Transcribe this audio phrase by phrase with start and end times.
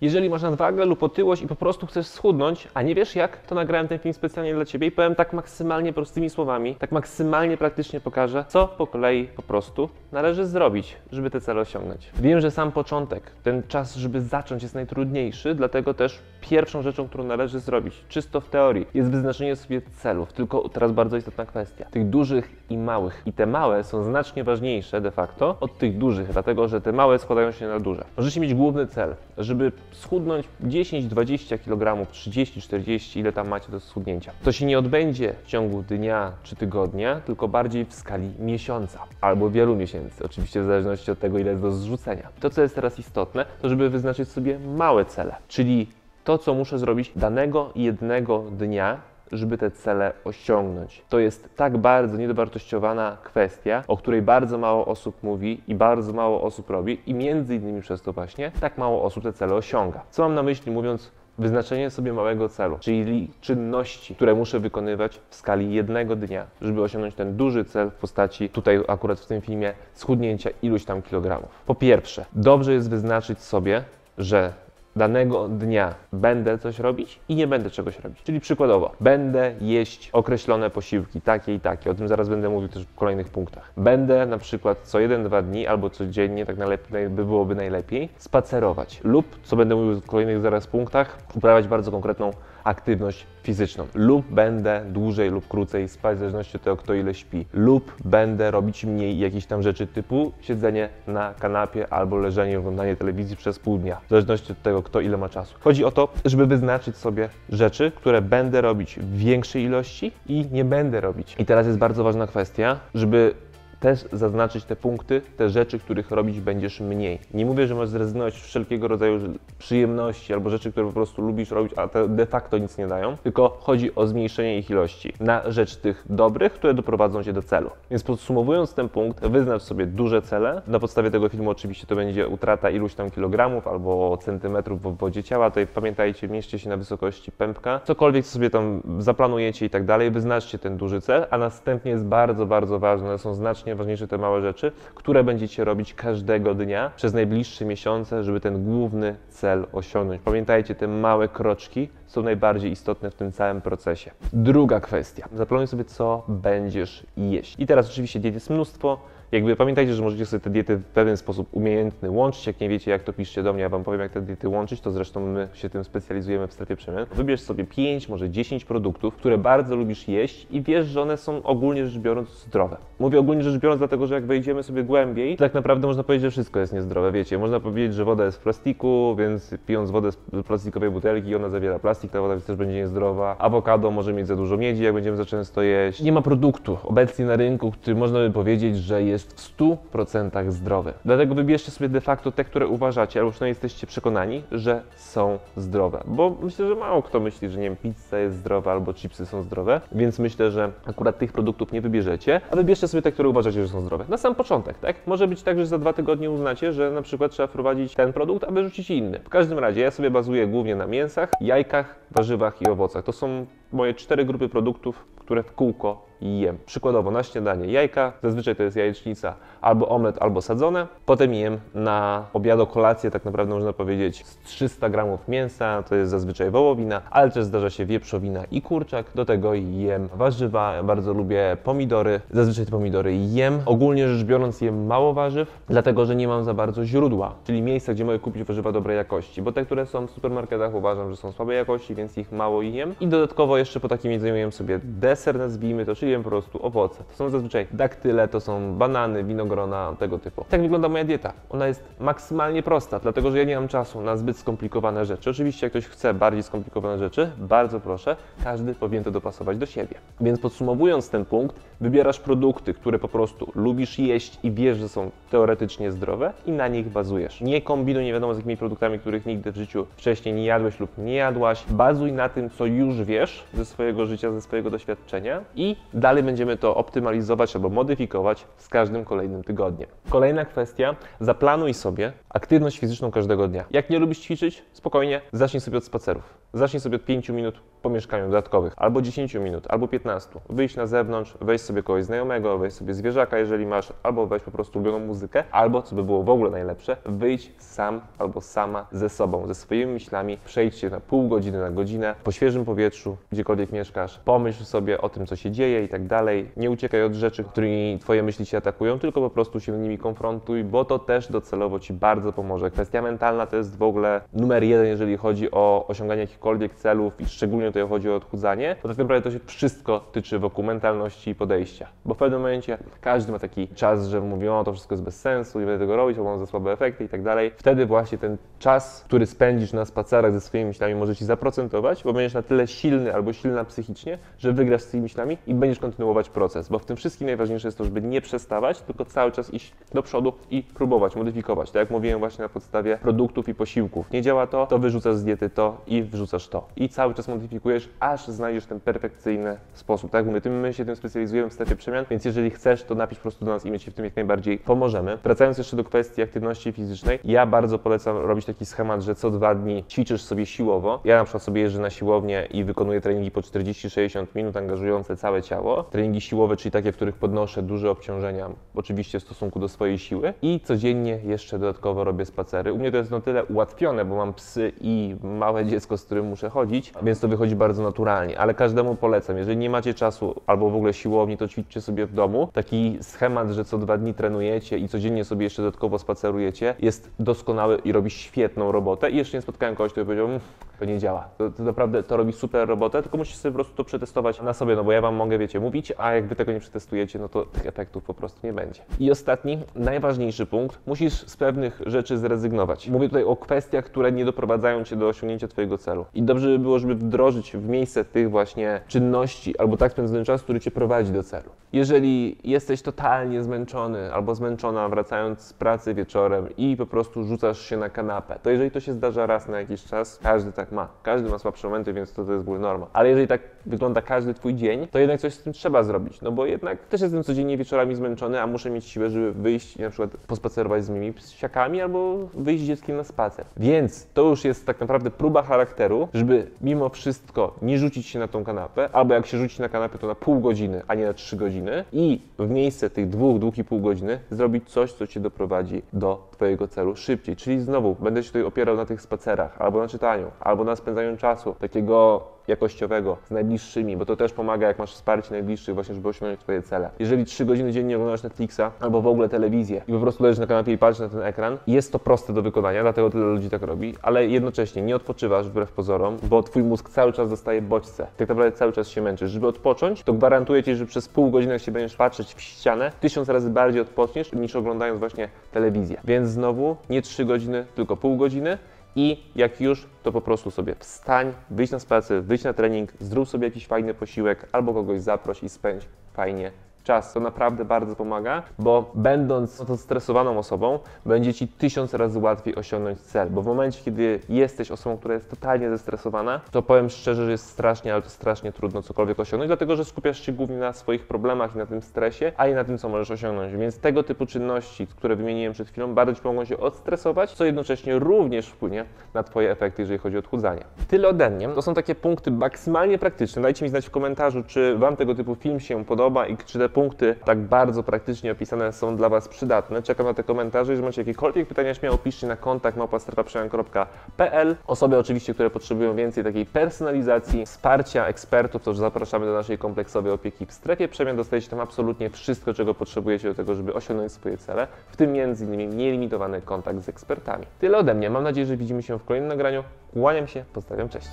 [0.00, 3.54] Jeżeli masz nadwagę lub otyłość i po prostu chcesz schudnąć, a nie wiesz jak, to
[3.54, 8.00] nagrałem ten film specjalnie dla Ciebie i powiem tak maksymalnie prostymi słowami, tak maksymalnie praktycznie
[8.00, 12.10] pokażę, co po kolei po prostu należy zrobić, żeby te cele osiągnąć.
[12.20, 17.24] Wiem, że sam początek, ten czas, żeby zacząć jest najtrudniejszy, dlatego też pierwszą rzeczą, którą
[17.24, 20.32] należy zrobić, czysto w teorii, jest wyznaczenie sobie celów.
[20.32, 21.84] Tylko teraz bardzo istotna kwestia.
[21.90, 23.22] Tych dużych i małych.
[23.26, 27.18] I te małe są znacznie ważniejsze de facto od tych dużych, dlatego że te małe
[27.18, 28.04] składają się na duże.
[28.16, 34.32] Możecie mieć główny cel, żeby schudnąć 10-20 kg, 30-40, ile tam macie do schudnięcia.
[34.42, 39.50] To się nie odbędzie w ciągu dnia czy tygodnia, tylko bardziej w skali miesiąca albo
[39.50, 42.28] wielu miesięcy, oczywiście w zależności od tego, ile jest do zrzucenia.
[42.40, 45.86] To, co jest teraz istotne, to żeby wyznaczyć sobie małe cele, czyli
[46.24, 49.00] to, co muszę zrobić danego jednego dnia,
[49.32, 51.02] żeby te cele osiągnąć.
[51.08, 56.42] To jest tak bardzo niedowartościowana kwestia, o której bardzo mało osób mówi i bardzo mało
[56.42, 60.00] osób robi i między innymi przez to właśnie tak mało osób te cele osiąga.
[60.10, 65.34] Co mam na myśli mówiąc Wyznaczenie sobie małego celu, czyli czynności, które muszę wykonywać w
[65.34, 69.74] skali jednego dnia, żeby osiągnąć ten duży cel w postaci, tutaj akurat w tym filmie,
[69.94, 71.48] schudnięcia iluś tam kilogramów.
[71.66, 73.84] Po pierwsze, dobrze jest wyznaczyć sobie,
[74.18, 74.52] że
[74.96, 78.22] danego dnia będę coś robić i nie będę czegoś robić.
[78.22, 82.84] Czyli przykładowo, będę jeść określone posiłki, takie i takie, o tym zaraz będę mówił też
[82.84, 83.72] w kolejnych punktach.
[83.76, 89.00] Będę na przykład co jeden, dwa dni albo codziennie, tak najlepiej, by byłoby najlepiej, spacerować
[89.04, 92.30] lub, co będę mówił w kolejnych zaraz punktach, uprawiać bardzo konkretną
[92.64, 97.46] aktywność fizyczną lub będę dłużej lub krócej spać w zależności od tego, kto ile śpi
[97.52, 103.36] lub będę robić mniej jakichś tam rzeczy typu siedzenie na kanapie albo leżenie, oglądanie telewizji
[103.36, 105.54] przez pół dnia, w zależności od tego, kto ile ma czasu.
[105.60, 110.64] Chodzi o to, żeby wyznaczyć sobie rzeczy, które będę robić w większej ilości i nie
[110.64, 111.36] będę robić.
[111.38, 113.34] I teraz jest bardzo ważna kwestia, żeby
[113.80, 117.18] też zaznaczyć te punkty, te rzeczy, których robić będziesz mniej.
[117.34, 119.20] Nie mówię, że masz zrezygnować z wszelkiego rodzaju
[119.58, 123.16] przyjemności albo rzeczy, które po prostu lubisz robić, a te de facto nic nie dają,
[123.16, 127.70] tylko chodzi o zmniejszenie ich ilości na rzecz tych dobrych, które doprowadzą cię do celu.
[127.90, 130.62] Więc podsumowując ten punkt, wyznacz sobie duże cele.
[130.66, 135.22] Na podstawie tego filmu oczywiście to będzie utrata iluś tam kilogramów albo centymetrów w wodzie
[135.22, 135.50] ciała.
[135.50, 137.80] Tutaj pamiętajcie, mieście się na wysokości pępka.
[137.84, 142.46] Cokolwiek sobie tam zaplanujecie i tak dalej, wyznaczcie ten duży cel, a następnie jest bardzo,
[142.46, 147.14] bardzo ważne, są znacznie znacznie ważniejsze te małe rzeczy, które będziecie robić każdego dnia przez
[147.14, 150.22] najbliższe miesiące, żeby ten główny cel osiągnąć.
[150.24, 154.10] Pamiętajcie, te małe kroczki są najbardziej istotne w tym całym procesie.
[154.32, 155.28] Druga kwestia.
[155.34, 157.56] Zaplanuj sobie, co będziesz jeść.
[157.58, 158.98] I teraz oczywiście diet jest mnóstwo,
[159.32, 162.46] jakby pamiętajcie, że możecie sobie te diety w pewien sposób umiejętny łączyć.
[162.46, 164.80] Jak nie wiecie, jak to piszcie do mnie, ja Wam powiem, jak te diety łączyć,
[164.80, 167.06] to zresztą my się tym specjalizujemy w strefie przemian.
[167.14, 171.42] Wybierz sobie 5, może 10 produktów, które bardzo lubisz jeść i wiesz, że one są
[171.42, 172.76] ogólnie rzecz biorąc zdrowe.
[172.98, 176.30] Mówię ogólnie rzecz biorąc, dlatego że jak wejdziemy sobie głębiej, tak naprawdę można powiedzieć, że
[176.30, 177.12] wszystko jest niezdrowe.
[177.12, 180.16] Wiecie, można powiedzieć, że woda jest w plastiku, więc pijąc wodę z
[180.46, 183.36] plastikowej butelki, ona zawiera plastik, ta woda też będzie niezdrowa.
[183.38, 186.02] Awokado może mieć za dużo miedzi, jak będziemy za często jeść.
[186.02, 190.50] Nie ma produktu obecnie na rynku, który można by powiedzieć, że jest jest w 100%
[190.50, 190.92] zdrowy.
[191.04, 196.02] Dlatego wybierzcie sobie de facto te, które uważacie, albo przynajmniej jesteście przekonani, że są zdrowe.
[196.06, 199.42] Bo myślę, że mało kto myśli, że nie wiem, pizza jest zdrowa albo chipsy są
[199.42, 203.62] zdrowe, więc myślę, że akurat tych produktów nie wybierzecie, a wybierzcie sobie te, które uważacie,
[203.62, 204.04] że są zdrowe.
[204.08, 204.96] Na sam początek, tak?
[205.06, 208.44] Może być tak, że za dwa tygodnie uznacie, że na przykład trzeba wprowadzić ten produkt,
[208.44, 209.20] a wyrzucić inny.
[209.24, 213.04] W każdym razie ja sobie bazuję głównie na mięsach, jajkach, warzywach i owocach.
[213.04, 216.58] To są moje cztery grupy produktów, które w kółko jem.
[216.66, 220.86] Przykładowo na śniadanie jajka, zazwyczaj to jest jajecznica, albo omlet, albo sadzone.
[221.06, 226.10] Potem jem na obiad, kolację, tak naprawdę można powiedzieć, z 300 gramów mięsa, to jest
[226.10, 229.06] zazwyczaj wołowina, ale też zdarza się wieprzowina i kurczak.
[229.14, 233.60] Do tego jem warzywa, bardzo lubię pomidory, zazwyczaj te pomidory jem.
[233.66, 237.94] Ogólnie rzecz biorąc jem mało warzyw, dlatego że nie mam za bardzo źródła, czyli miejsca,
[237.94, 241.32] gdzie mogę kupić warzywa dobrej jakości, bo te, które są w supermarketach uważam, że są
[241.32, 242.94] słabej jakości, więc ich mało jem.
[243.00, 246.66] I dodatkowo jeszcze po takim jedzeniu jem sobie deser, nazwijmy to, czyli jem po prostu
[246.66, 247.04] owoce.
[247.04, 250.44] To są zazwyczaj daktyle, to są banany, winogrona, tego typu.
[250.48, 251.32] Tak wygląda moja dieta.
[251.50, 255.30] Ona jest maksymalnie prosta, dlatego że ja nie mam czasu na zbyt skomplikowane rzeczy.
[255.30, 259.94] Oczywiście jak ktoś chce bardziej skomplikowane rzeczy, bardzo proszę, każdy powinien to dopasować do siebie.
[260.20, 265.10] Więc podsumowując ten punkt, wybierasz produkty, które po prostu lubisz jeść i wiesz, że są
[265.30, 267.40] teoretycznie zdrowe i na nich bazujesz.
[267.40, 270.98] Nie kombinuj nie wiadomo z jakimi produktami, których nigdy w życiu wcześniej nie jadłeś lub
[270.98, 271.64] nie jadłaś.
[271.70, 276.56] Bazuj na tym, co już wiesz ze swojego życia, ze swojego doświadczenia i dalej będziemy
[276.56, 279.88] to optymalizować albo modyfikować z każdym kolejnym tygodniem.
[280.10, 283.64] Kolejna kwestia, zaplanuj sobie aktywność fizyczną każdego dnia.
[283.70, 286.38] Jak nie lubisz ćwiczyć, spokojnie, zacznij sobie od spacerów.
[286.52, 290.30] Zacznij sobie od 5 minut po mieszkaniu dodatkowych, albo 10 minut, albo 15.
[290.48, 294.50] Wyjść na zewnątrz, wejść sobie kogoś znajomego, wejść sobie zwierzaka, jeżeli masz, albo wejść po
[294.50, 299.08] prostu ulubioną muzykę, albo, co by było w ogóle najlepsze, wyjść sam albo sama ze
[299.08, 303.72] sobą, ze swoimi myślami, przejdź się na pół godziny, na godzinę, po świeżym powietrzu, gdziekolwiek
[303.72, 306.50] mieszkasz, pomyśl sobie o tym, co się dzieje i tak dalej.
[306.56, 309.98] Nie uciekaj od rzeczy, którymi twoje myśli się atakują, tylko po prostu się z nimi
[309.98, 312.70] konfrontuj, bo to też docelowo ci bardzo pomoże.
[312.70, 317.26] Kwestia mentalna to jest w ogóle numer jeden, jeżeli chodzi o osiąganie jakichkolwiek celów i
[317.26, 321.34] szczególnie tutaj chodzi o odchudzanie, to tak naprawdę to się wszystko tyczy wokół mentalności i
[321.34, 321.88] podejścia.
[322.04, 325.20] Bo w pewnym momencie każdy ma taki czas, że mówi, o to wszystko jest bez
[325.20, 327.52] sensu, nie będę tego robić, bo mam za słabe efekty i tak dalej.
[327.56, 332.12] Wtedy właśnie ten czas, który spędzisz na spacerach ze swoimi myślami może ci zaprocentować, bo
[332.12, 336.28] będziesz na tyle silny albo silna psychicznie, że wygrasz z tymi myślami i będziesz kontynuować
[336.28, 336.68] proces.
[336.68, 340.02] Bo w tym wszystkim najważniejsze jest to, żeby nie przestawać, tylko cały czas iść do
[340.02, 341.70] przodu i próbować, modyfikować.
[341.70, 344.10] Tak jak mówiłem właśnie na podstawie produktów i posiłków.
[344.10, 346.68] Nie działa to, to wyrzucasz z diety to i wrzucasz to.
[346.76, 347.28] I cały czas
[347.58, 350.10] modyfikujesz, aż znajdziesz ten perfekcyjny sposób.
[350.10, 352.94] Tak jak mówię, tym my się tym specjalizujemy w strefie przemian, więc jeżeli chcesz, to
[352.94, 355.18] napisz po prostu do nas i my Ci w tym jak najbardziej pomożemy.
[355.24, 359.54] Wracając jeszcze do kwestii aktywności fizycznej, ja bardzo polecam robić taki schemat, że co dwa
[359.54, 361.00] dni ćwiczysz sobie siłowo.
[361.04, 365.42] Ja na przykład sobie jeżdżę na siłownię i wykonuję treningi po 40-60 minut, angażujące całe
[365.42, 365.82] ciało.
[365.82, 370.34] Treningi siłowe, czyli takie, w których podnoszę duże obciążenia, oczywiście w stosunku do swojej siły.
[370.42, 372.72] I codziennie jeszcze dodatkowo robię spacery.
[372.72, 376.26] U mnie to jest na tyle ułatwione, bo mam psy i małe dziecko, z którym
[376.26, 378.38] muszę chodzić, więc to wychodzi bardzo naturalnie.
[378.38, 382.12] Ale każdemu polecam, jeżeli nie macie czasu albo w ogóle siłowni, to ćwiczcie sobie w
[382.12, 382.48] domu.
[382.52, 387.78] Taki schemat, że co dwa dni trenujecie i codziennie sobie jeszcze dodatkowo spacerujecie, jest doskonały
[387.84, 389.10] i robi świetną robotę.
[389.10, 390.40] I jeszcze nie spotkałem kogoś, kto powiedział, "Mm,
[390.78, 391.28] to nie działa.
[391.38, 394.52] To, to naprawdę to robi super robotę, tylko musicie sobie po prostu to przetestować na
[394.54, 397.28] sobie, no bo ja wam mogę, wiecie, mówić, a jak wy tego nie przetestujecie, no
[397.28, 398.82] to tych efektów po prostu nie będzie.
[399.00, 402.88] I ostatni, najważniejszy punkt, musisz z pewnych rzeczy zrezygnować.
[402.88, 406.04] Mówię tutaj o kwestiach, które nie doprowadzają cię do osiągnięcia twojego celu.
[406.14, 410.42] I dobrze by było, żeby wdrożyć w miejsce tych właśnie czynności albo tak spędzony czas,
[410.42, 411.50] który cię prowadzi do celu.
[411.72, 417.76] Jeżeli jesteś totalnie zmęczony albo zmęczona wracając z pracy wieczorem i po prostu rzucasz się
[417.76, 420.88] na kanapę, to jeżeli to się zdarza raz na jakiś czas, każdy tak ma.
[421.02, 422.86] Każdy ma słabsze momenty, więc to, to jest w ogóle norma.
[422.92, 426.20] Ale jeżeli tak wygląda każdy twój dzień, to jednak coś z tym trzeba zrobić.
[426.20, 429.82] No bo jednak też jestem codziennie wieczorami zmęczony, a muszę mieć siłę, żeby wyjść i
[429.82, 433.46] na przykład pospacerować z moimi psiakami albo wyjść z dzieckiem na spacer.
[433.56, 438.28] Więc to już jest tak naprawdę próba charakteru, żeby mimo wszystko nie rzucić się na
[438.28, 441.12] tą kanapę, albo jak się rzuci na kanapę, to na pół godziny, a nie na
[441.14, 445.20] trzy godziny i w miejsce tych dwóch, dwóch i pół godziny zrobić coś, co cię
[445.20, 447.36] doprowadzi do twojego celu szybciej.
[447.36, 451.16] Czyli znowu będę się tutaj opierał na tych spacerach, albo na czytaniu, albo na spędzaniu
[451.16, 456.08] czasu takiego jakościowego z najbliższymi, bo to też pomaga, jak masz wsparcie najbliższych, właśnie, żeby
[456.08, 456.90] osiągnąć Twoje cele.
[456.98, 460.46] Jeżeli 3 godziny dziennie oglądasz Netflixa albo w ogóle telewizję i po prostu leżysz na
[460.46, 463.62] kanapie i patrzysz na ten ekran, jest to proste do wykonania, dlatego tyle ludzi tak
[463.62, 468.06] robi, ale jednocześnie nie odpoczywasz wbrew pozorom, bo Twój mózg cały czas dostaje bodźce.
[468.16, 469.30] Tak naprawdę cały czas się męczysz.
[469.30, 472.92] Żeby odpocząć, to gwarantuję Ci, że przez pół godziny, jak się będziesz patrzeć w ścianę,
[473.00, 476.00] tysiąc razy bardziej odpoczniesz niż oglądając właśnie telewizję.
[476.04, 478.58] Więc znowu nie 3 godziny, tylko pół godziny.
[478.96, 483.28] I jak już, to po prostu sobie wstań, wyjdź na spacer, wyjdź na trening, zrób
[483.28, 486.52] sobie jakiś fajny posiłek albo kogoś zaproś i spędź fajnie
[486.88, 487.12] czas.
[487.12, 493.30] To naprawdę bardzo pomaga, bo będąc stresowaną osobą, będzie Ci tysiąc razy łatwiej osiągnąć cel,
[493.30, 497.46] bo w momencie, kiedy jesteś osobą, która jest totalnie zestresowana, to powiem szczerze, że jest
[497.46, 501.54] strasznie, ale to strasznie trudno cokolwiek osiągnąć, dlatego że skupiasz się głównie na swoich problemach
[501.54, 503.56] i na tym stresie, a nie na tym, co możesz osiągnąć.
[503.56, 507.98] Więc tego typu czynności, które wymieniłem przed chwilą, bardzo Ci pomogą się odstresować, co jednocześnie
[507.98, 510.64] również wpłynie na Twoje efekty, jeżeli chodzi o odchudzanie.
[510.88, 511.48] Tyle ode mnie.
[511.48, 513.42] To są takie punkty maksymalnie praktyczne.
[513.42, 516.68] Dajcie mi znać w komentarzu, czy Wam tego typu film się podoba i czy te
[516.78, 519.82] punkty tak bardzo praktycznie opisane są dla Was przydatne.
[519.82, 520.72] Czekam na te komentarze.
[520.72, 524.56] Jeżeli macie jakiekolwiek pytania, śmiało piszcie na kontakt małpastrefaprzemian.pl.
[524.66, 530.12] Osoby oczywiście, które potrzebują więcej takiej personalizacji, wsparcia ekspertów, to już zapraszamy do naszej kompleksowej
[530.12, 531.16] opieki w strefie przemian.
[531.16, 535.76] Dostajecie tam absolutnie wszystko, czego potrzebujecie do tego, żeby osiągnąć swoje cele, w tym m.in.
[535.76, 537.46] nielimitowany kontakt z ekspertami.
[537.60, 538.10] Tyle ode mnie.
[538.10, 539.64] Mam nadzieję, że widzimy się w kolejnym nagraniu.
[539.92, 541.08] Kłaniam się, pozdrawiam, cześć.